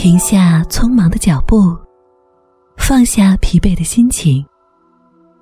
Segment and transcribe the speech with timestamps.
[0.00, 1.76] 停下匆忙的脚步，
[2.78, 4.42] 放下疲惫的心情，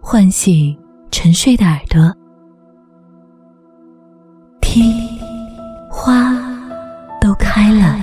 [0.01, 0.77] 唤醒
[1.13, 2.13] 沉睡的耳朵，
[4.61, 4.93] 听，
[5.89, 6.35] 花
[7.21, 8.01] 都开了。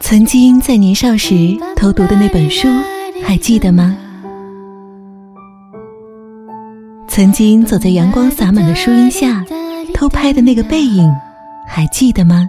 [0.00, 2.66] 曾经在年少时偷读的那本书，
[3.24, 3.96] 还记得吗？
[7.18, 9.44] 曾经走在阳光洒满的树荫下
[9.92, 11.12] 偷拍的那个背影，
[11.66, 12.46] 还记得吗？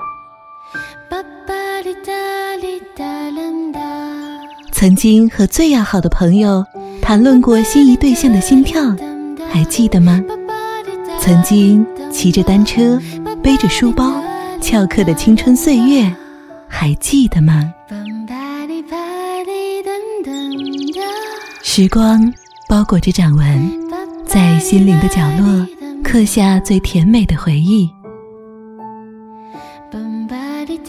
[4.71, 6.63] 曾经和最要好的朋友
[7.01, 8.95] 谈论过心仪对象的心跳，
[9.51, 10.21] 还记得吗？
[11.19, 13.01] 曾经骑着单车、
[13.41, 14.21] 背着书包、
[14.61, 16.13] 翘课的青春岁月，
[16.67, 17.73] 还记得吗？
[21.63, 22.31] 时光
[22.67, 23.78] 包裹着掌纹。
[24.29, 25.67] 在心灵的角落
[26.03, 27.89] 刻下最甜美的回忆，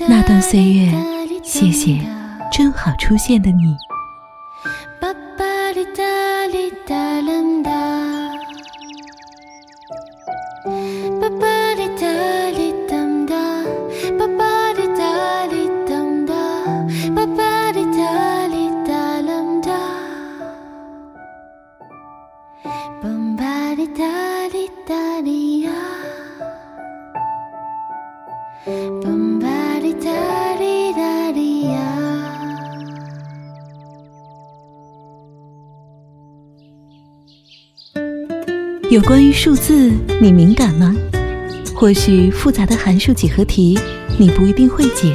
[0.06, 0.92] 那段岁月，
[1.42, 1.98] 谢谢
[2.52, 3.74] 正好出现的你。
[38.90, 39.89] 有关于数字，
[40.20, 40.92] 你敏感吗？
[41.73, 43.78] 或许复杂的函数几何题
[44.18, 45.14] 你不一定会解，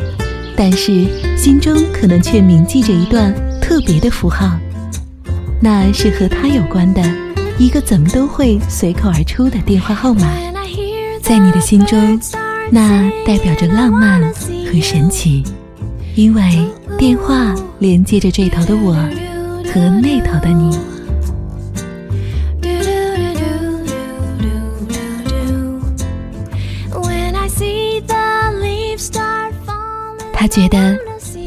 [0.56, 1.06] 但是
[1.36, 4.58] 心中可能却铭记着一段特别的符号，
[5.59, 7.03] 那是和它有关的
[7.59, 10.25] 一个怎么都会随口而出的电话号码，
[11.22, 12.18] 在你的心中，
[12.72, 15.44] 那代表着浪漫和神奇，
[16.16, 16.66] 因为
[16.97, 18.94] 电话连接着这头的我
[19.66, 20.95] 和那头的你。
[30.46, 30.96] 他觉得，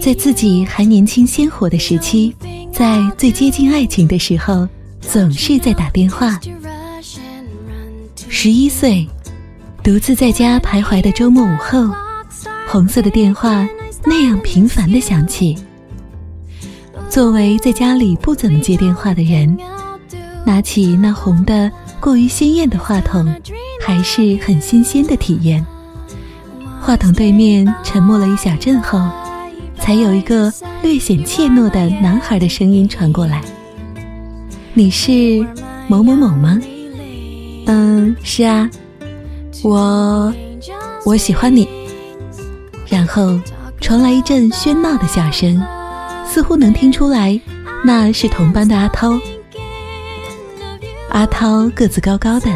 [0.03, 2.35] 在自己还年轻鲜活的时期，
[2.73, 4.67] 在最接近爱情的时候，
[5.01, 6.37] 总是在打电话。
[8.29, 9.09] 十一岁，
[9.85, 11.89] 独自在家徘徊的周末午后，
[12.67, 13.65] 红色的电话
[14.05, 15.57] 那样频繁的响起。
[17.09, 19.57] 作为在家里不怎么接电话的人，
[20.45, 21.71] 拿起那红的
[22.01, 23.33] 过于鲜艳的话筒，
[23.81, 25.65] 还是很新鲜的体验。
[26.81, 28.99] 话筒对面沉默了一小阵后，
[29.79, 30.53] 才有一个
[30.83, 33.43] 略显怯懦的男孩的声音传过来
[34.73, 35.47] ：“你是
[35.87, 36.59] 某某某吗
[37.67, 38.71] ？”“嗯，是啊，
[39.63, 40.33] 我
[41.05, 41.69] 我喜欢你。”
[42.89, 43.39] 然后
[43.83, 45.63] 传来一阵喧闹的笑声，
[46.27, 47.39] 似乎能听出来
[47.85, 49.13] 那是同班的阿涛。
[51.11, 52.51] 阿涛个子高高的，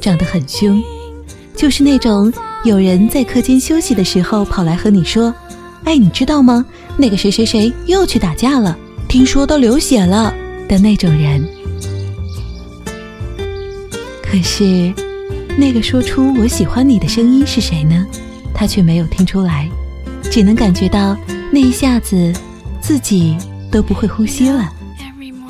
[0.00, 0.80] 长得很凶，
[1.56, 2.32] 就是那种。
[2.64, 5.32] 有人在课间休息的时候跑来和你说
[5.84, 6.66] ：“哎，你知道吗？
[6.96, 10.34] 那个谁谁谁又去打架了，听说都流血了
[10.68, 11.46] 的那种人。”
[14.20, 14.92] 可是，
[15.56, 18.04] 那个说出“我喜欢你”的声音是谁呢？
[18.52, 19.68] 他却没有听出来，
[20.22, 21.16] 只能感觉到
[21.52, 22.32] 那一下子
[22.80, 23.36] 自己
[23.70, 24.72] 都不会呼吸了。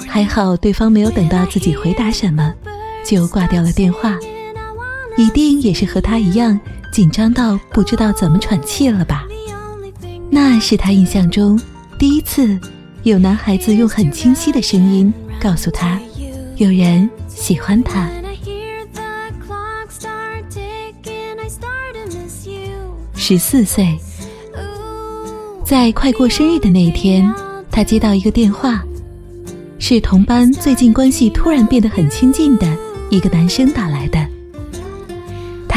[0.06, 2.53] 还好对方没有等到自己回答什么，
[3.07, 4.19] 就挂掉了电话。
[5.16, 6.59] 一定也是和他一样。
[6.92, 9.27] 紧张到不知道怎么喘气了吧？
[10.30, 11.60] 那是他印象中
[11.98, 12.59] 第一次
[13.03, 16.01] 有男孩子用很清晰的声音告诉他，
[16.57, 18.09] 有人喜欢他。
[23.15, 23.98] 十四岁，
[25.65, 27.30] 在快过生日的那一天，
[27.71, 28.83] 他接到一个电话，
[29.78, 32.66] 是同班最近关系突然变得很亲近的
[33.10, 34.26] 一个男生打来的。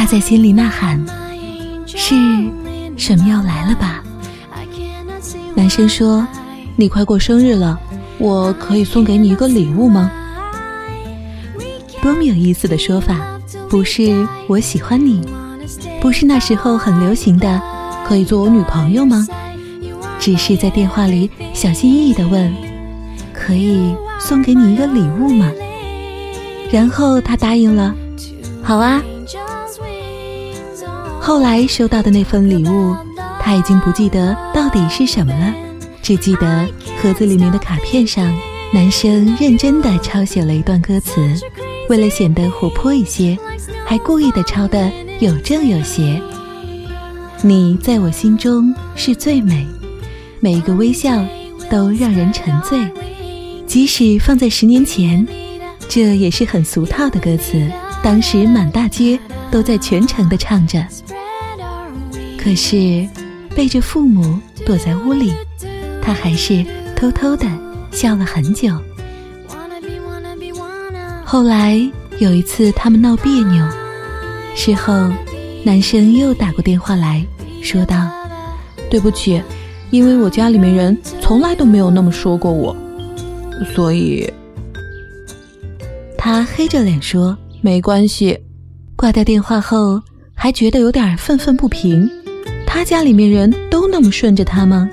[0.09, 0.99] 在心里呐喊
[1.85, 2.15] ：“是
[2.97, 4.03] 什么要来了吧？”
[5.53, 6.27] 男生说
[6.75, 7.79] ：“你快过生日了，
[8.17, 10.09] 我可以送给你一个礼物吗？”
[12.01, 13.19] 多么有意思的说法！
[13.69, 15.21] 不是我喜欢你，
[16.01, 17.61] 不是那时候很流行的，
[18.03, 19.27] 可以做我女朋友吗？
[20.19, 22.51] 只是在电话里小心翼翼地问
[23.31, 25.51] ：“可以送给你一个礼物吗？”
[26.73, 27.93] 然后他答应了。
[28.63, 28.99] 好啊。
[31.29, 32.95] 后来收到的那份礼物，
[33.39, 35.53] 他已经不记得到底是什么了，
[36.01, 36.67] 只记得
[36.99, 38.35] 盒子里面的卡片上，
[38.73, 41.21] 男生认真地抄写了一段歌词，
[41.87, 43.37] 为了显得活泼一些，
[43.85, 46.19] 还故意的抄得有正有邪。
[47.43, 49.67] 你在我心中是最美。
[50.39, 51.23] 每一个微笑
[51.69, 52.91] 都让人沉醉，
[53.67, 55.27] 即使放在十年前，
[55.87, 57.69] 这也是很俗套的歌词。
[58.01, 59.19] 当时满大街
[59.51, 60.83] 都在全程的唱着，
[62.41, 63.07] 可是
[63.55, 65.33] 背着父母躲在屋里，
[66.01, 66.65] 他还是
[66.95, 67.45] 偷偷的
[67.91, 68.71] 笑了很久。
[71.25, 71.79] 后来
[72.17, 73.67] 有一次他们闹别扭，
[74.55, 74.93] 事后
[75.63, 77.23] 男生又打过电话来
[77.61, 78.09] 说道
[78.89, 79.41] ：“对不起。”
[79.91, 82.75] 因为我家里面人从来都没有那么说过我，
[83.73, 84.31] 所以
[86.15, 88.39] 他黑着脸说没关系。
[88.95, 89.99] 挂掉电话后，
[90.35, 92.07] 还觉得有点愤愤不平。
[92.71, 94.87] 他家里面人都那么顺着他吗？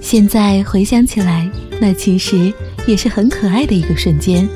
[0.00, 1.50] 现在回想起来，
[1.80, 2.54] 那其实
[2.86, 4.48] 也是很可爱的一个瞬间。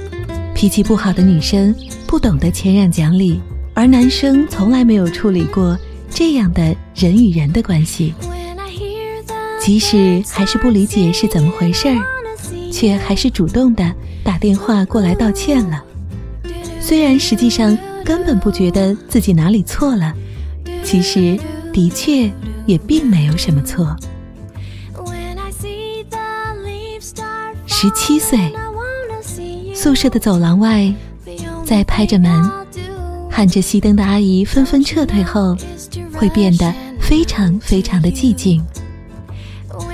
[0.55, 1.75] 脾气不好的女生
[2.06, 3.40] 不懂得谦让讲理，
[3.75, 5.76] 而男生从来没有处理过
[6.08, 8.14] 这样的人与人的关系。
[9.61, 11.99] 即使还是不理解是怎么回事儿，
[12.70, 15.82] 却还是主动的打电话过来道歉了。
[16.81, 20.14] 虽然实际上根本不觉得自己哪里错了，
[20.84, 21.37] 其实
[21.75, 22.32] 的确
[22.67, 23.94] 也并没有什么错。
[27.67, 28.38] 十七岁，
[29.75, 30.94] 宿舍的走廊外，
[31.65, 32.50] 在拍着门、
[33.29, 35.56] 喊着熄灯的阿姨纷纷撤退后，
[36.15, 38.65] 会变得非常非常的寂静。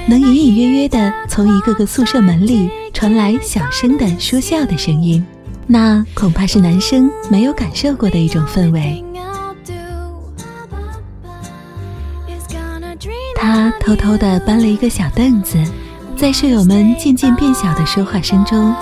[0.06, 5.24] 能隐隐约约的从一个个宿舍门里传来小声的说笑的声音，
[5.66, 9.02] 那恐怕是男生没有感受过的一种氛围。
[13.52, 15.58] 他偷偷的搬了一个小凳子，
[16.16, 18.72] 在舍友们渐渐变小的说话声中，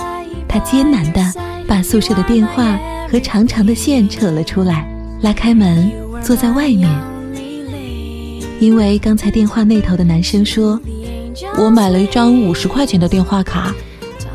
[0.47, 1.23] 他艰难的
[1.67, 2.79] 把宿舍的电话
[3.11, 4.87] 和长长的线扯了出来，
[5.23, 5.91] 拉开门，
[6.23, 6.87] 坐在外面。
[8.61, 10.79] 因为刚才电话那头的男生说。
[11.57, 13.73] 我买了一张五十块钱的电话卡，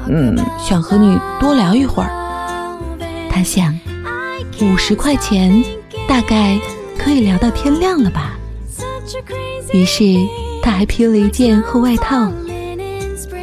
[0.07, 2.09] 嗯，想和你多聊一会儿。
[3.29, 3.77] 他想，
[4.61, 5.63] 五十块钱
[6.07, 6.57] 大概
[6.97, 8.35] 可以聊到天亮了吧。
[9.71, 10.03] 于是
[10.61, 12.31] 他还披了一件厚外套。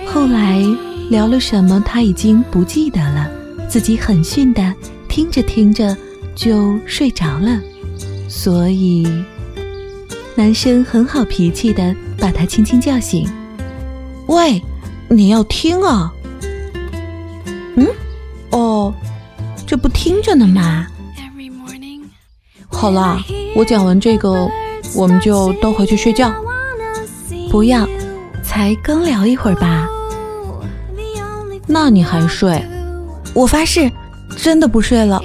[0.06, 0.62] 后来
[1.08, 3.28] 聊了什么，他已经不记得了。
[3.68, 4.74] 自己很逊的
[5.08, 5.96] 听着听着
[6.34, 7.60] 就睡着了，
[8.28, 9.06] 所以
[10.34, 13.28] 男生很好脾气的把他轻轻叫醒。
[14.26, 14.60] 喂，
[15.08, 16.12] 你要听啊？
[17.76, 17.86] 嗯，
[18.50, 18.92] 哦，
[19.66, 20.86] 这不听着呢吗？
[22.68, 23.22] 好啦，
[23.54, 24.50] 我讲完这个，
[24.94, 26.32] 我们就都回去睡觉。
[27.50, 27.86] 不要，
[28.42, 29.88] 才刚聊一会儿吧。
[31.66, 32.62] 那你还睡？
[33.34, 33.90] 我发誓，
[34.36, 35.22] 真的不睡了。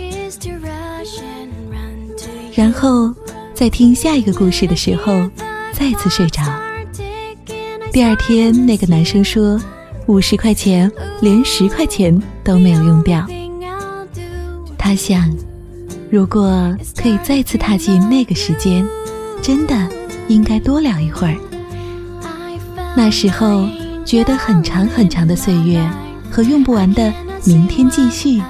[2.53, 3.13] 然后
[3.53, 5.29] 在听下一个故事的时候，
[5.73, 6.41] 再次睡着。
[7.91, 9.59] 第二天，那个男生说
[10.05, 13.25] ：“五十块钱，连十块钱都没有用掉。”
[14.77, 15.35] 他想，
[16.11, 18.87] 如果可以再次踏进那个时间，
[19.45, 19.75] 真的
[20.27, 21.35] 应该多聊一会儿。
[22.97, 23.69] 那时候
[24.03, 25.79] 觉得很长很长的岁月
[26.31, 28.41] 和用不完的明天继续，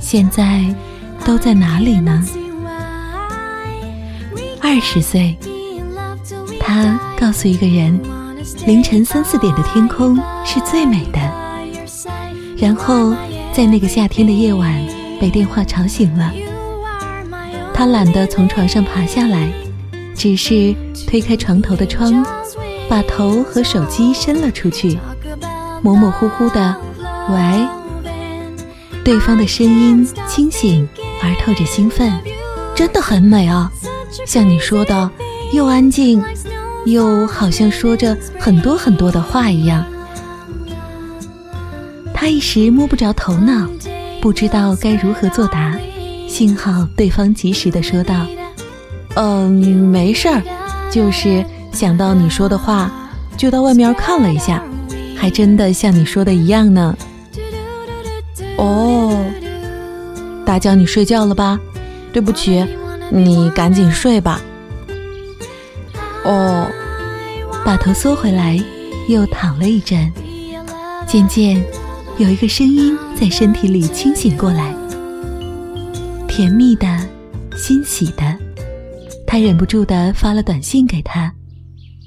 [0.00, 0.64] 现在
[1.24, 2.20] 都在哪里呢？
[4.60, 5.38] 二十岁，
[6.58, 8.00] 他告诉一个人。
[8.66, 11.20] 凌晨三四点的天空是最美的。
[12.56, 13.14] 然后
[13.52, 14.84] 在那个夏天的夜晚，
[15.20, 16.32] 被电话吵醒了。
[17.72, 19.48] 他懒得从床上爬下来，
[20.14, 20.74] 只是
[21.06, 22.24] 推开床头的窗，
[22.88, 24.98] 把头和手机伸了出去，
[25.82, 26.76] 模模糊糊的
[27.30, 27.68] “喂”，
[29.04, 30.88] 对方的声音清醒
[31.22, 32.12] 而透着兴奋，
[32.74, 33.70] 真的很美啊，
[34.26, 35.10] 像你说的，
[35.52, 36.22] 又安静。
[36.84, 39.86] 又好像说着很多很多的话一样，
[42.12, 43.68] 他一时摸不着头脑，
[44.20, 45.78] 不知道该如何作答。
[46.26, 48.26] 幸好对方及时的说道
[49.14, 50.42] ：“嗯，没事儿，
[50.90, 52.90] 就是想到你说的话，
[53.36, 54.62] 就到外面看了一下，
[55.16, 56.96] 还真的像你说的一样呢。”
[58.56, 59.14] 哦，
[60.46, 61.58] 打搅你睡觉了吧？
[62.12, 62.64] 对不起，
[63.10, 64.40] 你赶紧睡吧。
[66.24, 66.66] 哦，
[67.64, 68.58] 把头缩回来，
[69.08, 70.12] 又躺了一阵。
[71.06, 71.62] 渐渐，
[72.18, 74.74] 有一个声音在身体里清醒过来，
[76.28, 76.86] 甜蜜的、
[77.56, 78.31] 欣喜的。
[79.32, 81.32] 他忍不住的发了短信给他，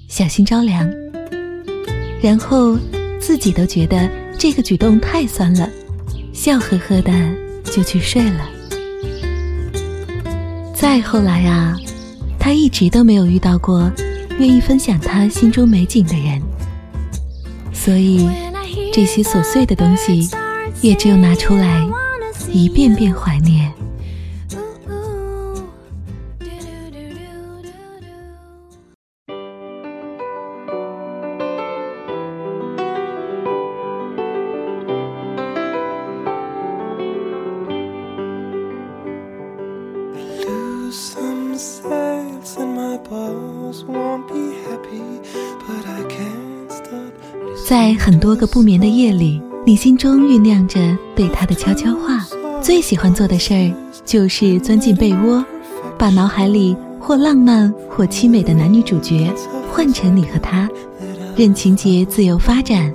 [0.08, 0.88] 小心着凉。
[2.22, 2.78] 然后
[3.20, 5.68] 自己都觉得这个举动太酸了，
[6.32, 7.12] 笑呵呵的
[7.64, 8.48] 就去睡了。
[10.76, 11.76] 再后来啊，
[12.38, 13.92] 他一直都没有遇到过
[14.38, 16.40] 愿意分享他心中美景的人，
[17.74, 18.30] 所以。
[18.94, 20.30] 这些琐碎的东西，
[20.80, 21.84] 也只有拿出来
[22.54, 23.74] 一遍遍怀念。
[48.36, 50.80] 个不眠的夜里，你心中酝酿着
[51.16, 52.26] 对他的悄悄话。
[52.62, 53.74] 最喜欢做的事儿
[54.04, 55.44] 就是钻进被窝，
[55.98, 59.32] 把脑海里或浪漫或凄美的男女主角
[59.72, 60.68] 换成你和他，
[61.36, 62.92] 任情节自由发展，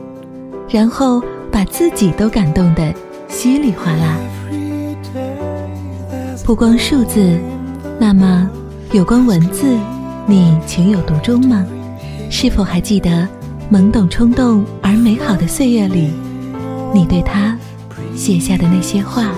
[0.68, 2.92] 然后把自己都感动得
[3.28, 4.18] 稀里哗啦。
[6.44, 7.38] 不光数字，
[8.00, 8.50] 那么
[8.92, 9.76] 有关文字，
[10.26, 11.64] 你情有独钟吗？
[12.28, 13.28] 是否还记得？
[13.70, 16.10] 懵懂冲动而美好的岁月里，
[16.92, 17.56] 你对他
[18.16, 19.30] 写下的那些话，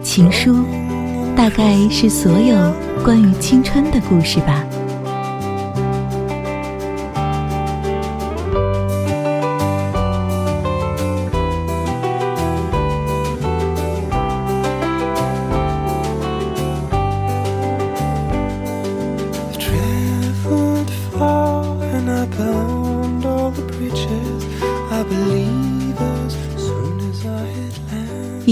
[0.00, 0.54] 情书，
[1.34, 2.56] 大概是所有
[3.04, 4.64] 关于青春的故事吧。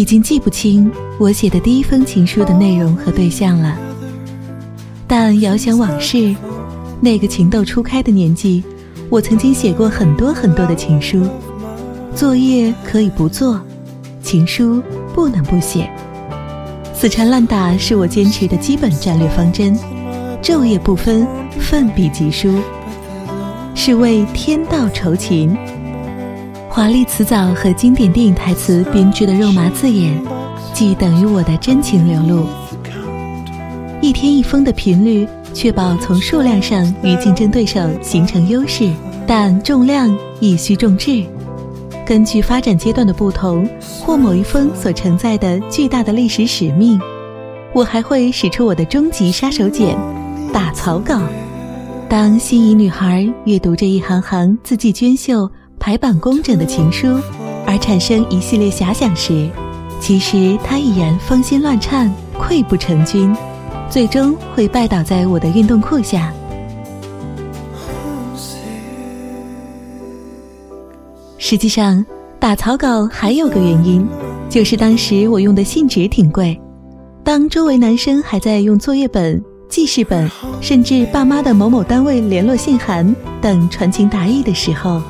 [0.03, 3.79] 已经记不清我写的第一封情书的内容和对象了，
[5.07, 6.35] 但遥想往事，
[7.01, 8.65] 那个情窦初开的年纪，
[9.09, 11.25] 我曾经写过很多很多的情书。
[12.17, 13.61] 作业可以不做，
[14.25, 14.83] 情书
[15.15, 15.89] 不能不写。
[16.93, 19.79] 死缠烂打是我坚持的基本战略方针，
[20.43, 21.25] 昼夜不分，
[21.61, 22.53] 奋笔疾书，
[23.77, 25.57] 是为天道酬勤。
[26.75, 30.19] 华丽辞藻和经典电影台词编织的肉麻字眼，
[30.73, 32.47] 既等于我的真情流露。
[34.01, 38.91] 一天一封的频率，确保从数量上与竞争对手形成优势，
[39.27, 41.23] 但重量亦需重质。
[42.07, 43.69] 根据发展阶段的不同，
[44.01, 46.99] 或某一封所承载的巨大的历史使命，
[47.75, 49.95] 我还会使出我的终极杀手锏——
[50.55, 51.21] 打草稿。
[52.09, 55.51] 当心仪女孩阅读这一行行字迹娟秀。
[55.83, 57.21] 排版工整的情书，
[57.67, 59.51] 而产生一系列遐想时，
[60.01, 62.09] 其实他已然芳心乱颤，
[62.39, 63.37] 溃不成军，
[63.91, 66.33] 最终会拜倒在我的运动裤下。
[71.37, 72.07] 实际上，
[72.39, 74.07] 打草稿还有个原因，
[74.49, 76.57] 就是当时我用的信纸挺贵。
[77.25, 85.03] 当周围男生还在用作业本、记事本，甚至爸妈的某某单位联络信函等传情达意的时候。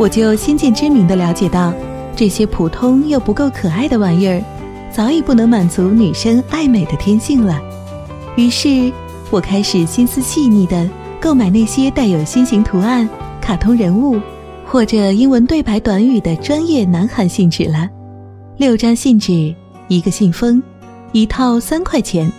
[0.00, 1.74] 我就先见之明地了解到，
[2.16, 4.42] 这些普通又不够可爱的玩意儿，
[4.90, 7.60] 早已不能满足女生爱美的天性了。
[8.34, 8.90] 于是，
[9.30, 10.88] 我开始心思细腻地
[11.20, 13.06] 购买那些带有心形图案、
[13.42, 14.18] 卡通人物
[14.64, 17.86] 或者英文对白短语的专业南韩信纸了。
[18.56, 19.54] 六张信纸，
[19.88, 20.62] 一个信封，
[21.12, 22.32] 一套三块钱，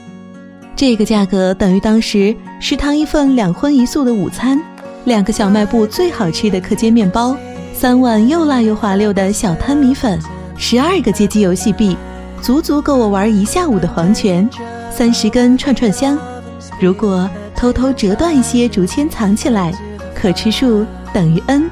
[0.75, 4.59] 这个价格等于当时食堂一份两荤一素的午餐，
[5.05, 7.37] 两个小卖部最好吃的课间面包。
[7.81, 10.19] 三碗又辣又滑溜的小摊米粉，
[10.55, 11.97] 十二个街机游戏币，
[12.39, 14.47] 足足够我玩一下午的黄泉。
[14.91, 16.15] 三十根串串香，
[16.79, 19.73] 如果偷偷折断一些竹签藏起来，
[20.13, 21.71] 可吃数等于 n。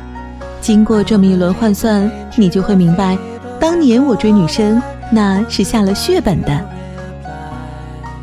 [0.60, 3.16] 经过这么一轮换算，你就会明白，
[3.60, 6.70] 当年我追女生那是下了血本的。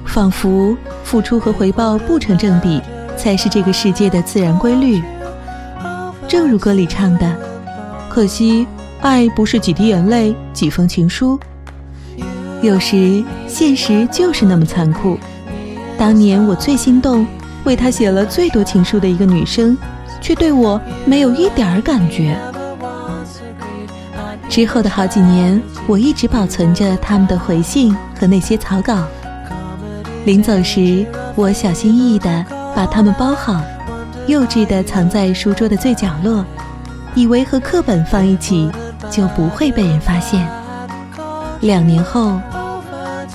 [0.05, 2.83] 仿佛付出和回报不成正比，
[3.17, 5.01] 才是这个世界的自然规律。
[6.27, 7.46] 正如歌里唱的。
[8.17, 8.67] 可惜，
[9.03, 11.39] 爱不是几滴眼泪、几封情书。
[12.63, 15.19] 有时，现实就是那么残酷。
[15.99, 17.27] 当年我最心动、
[17.65, 19.77] 为他写了最多情书的一个女生，
[20.19, 22.35] 却对我没有一点儿感觉。
[24.49, 29.05] 之后的好几年，我一直保存着他们的回信和那些草稿。
[30.25, 31.05] 临走时，
[31.35, 33.61] 我小心翼翼地把它们包好，
[34.27, 36.43] 幼稚地藏在书桌的最角落，
[37.17, 38.71] 以为和课本放一起
[39.11, 40.47] 就不会被人发现。
[41.63, 42.39] 两年后，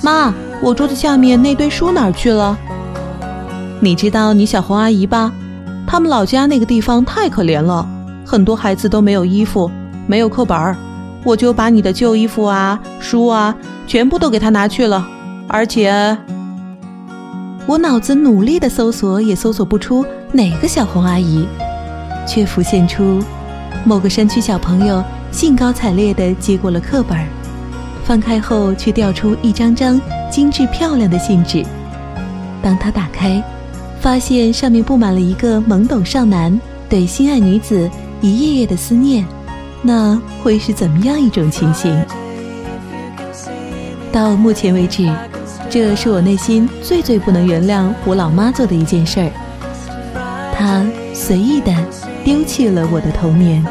[0.02, 2.56] 妈，我桌子下面那堆书哪儿去了？
[3.80, 5.32] 你知道你小红阿姨吧？
[5.84, 7.84] 他们老家那个地方太可怜了，
[8.24, 9.68] 很多孩子都没有衣服，
[10.06, 10.76] 没有课本儿。
[11.24, 13.52] 我就把你的旧衣服啊、书啊，
[13.88, 15.04] 全部都给他拿去了。
[15.48, 16.16] 而且，
[17.66, 21.48] 我脑子努力的搜索，也搜索不出哪个小红阿姨，
[22.28, 23.20] 却浮现出
[23.84, 27.18] 某个山区小朋友兴高采烈地接过了课本，
[28.04, 31.64] 翻开后却掉出一张张精致漂亮的信纸。
[32.62, 33.42] 当他打开，
[34.00, 39.26] 发现上面布满了一个懵懂少男对心爱女子一页页的思念。
[39.82, 42.00] 那会是怎么样一种情形？
[44.12, 45.12] 到目前为止，
[45.68, 49.32] 这是我内心最最不能原谅我老妈做的一件事儿。
[50.54, 51.74] 她随意的
[52.24, 53.62] 丢弃了我的童年。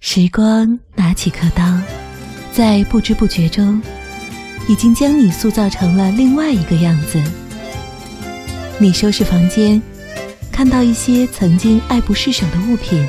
[0.00, 1.64] 时光拿起刻刀，
[2.54, 3.82] 在不知不觉中，
[4.68, 7.20] 已经将你塑造成了另外一个样子。
[8.78, 9.82] 你收拾房间，
[10.52, 13.04] 看到一些曾经爱不释手的物品，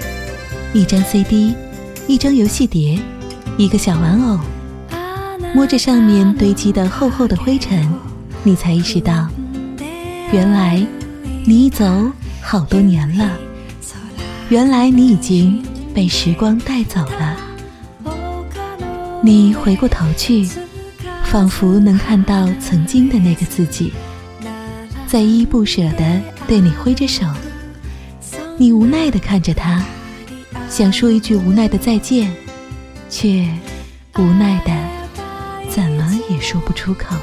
[0.73, 1.53] 一张 CD，
[2.07, 2.99] 一张游戏碟，
[3.55, 4.39] 一个小玩偶，
[5.53, 7.87] 摸着上面堆积的厚厚的灰尘，
[8.41, 9.27] 你才意识到，
[10.31, 10.83] 原来
[11.45, 12.11] 你已走
[12.41, 13.31] 好多年了，
[14.49, 15.63] 原来你已经。
[15.95, 17.24] 被时光带走了，
[19.25, 20.47] 你回过头去，
[21.23, 23.91] 仿佛能看到曾经的那个自己，
[25.07, 27.25] 在依依不舍地对你挥着手。
[28.55, 29.83] 你无奈地看着他，
[30.69, 32.31] 想说一句无奈的再见，
[33.09, 33.49] 却
[34.19, 34.71] 无奈的
[35.71, 37.15] 怎么也说不出口。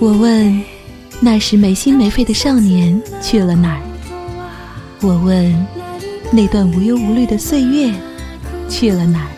[0.00, 0.62] 我问，
[1.20, 3.82] 那时没心没肺的少年去了哪儿？
[5.02, 5.66] 我问。
[6.32, 7.94] 那段无忧无虑的岁月
[8.68, 9.30] 去了哪儿？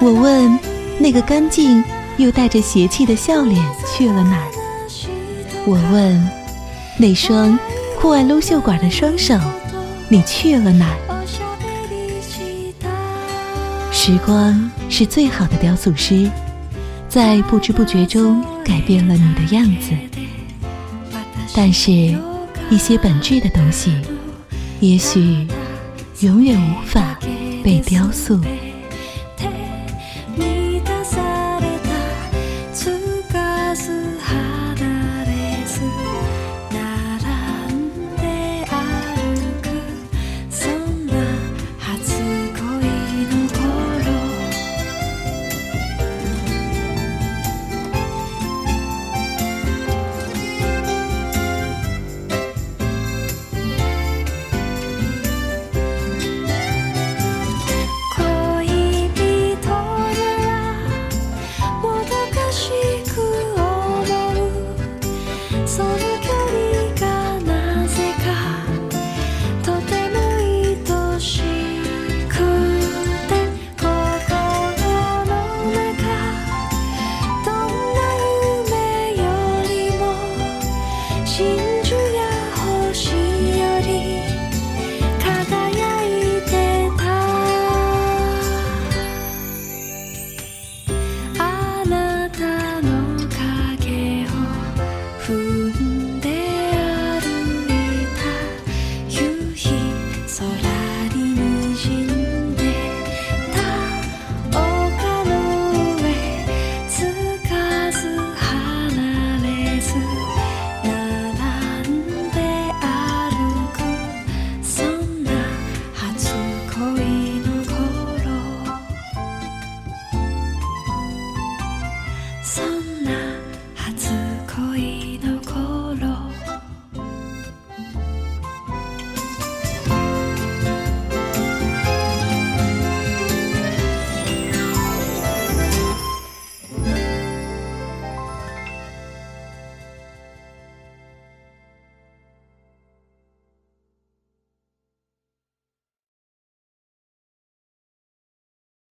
[0.00, 0.58] 我问，
[0.98, 1.82] 那个干净
[2.16, 4.48] 又带着邪气的笑脸去了哪儿？
[5.64, 6.28] 我问，
[6.98, 7.58] 那双
[8.00, 9.38] 酷爱撸袖管的双手，
[10.08, 10.98] 你去了哪儿？
[13.92, 16.28] 时光是最好的雕塑师，
[17.08, 19.90] 在不知不觉中改变了你的样子。
[21.54, 21.90] 但是，
[22.70, 23.96] 一些本质的东西，
[24.80, 25.46] 也许。
[26.20, 27.18] 永远无法
[27.62, 28.40] 被雕塑。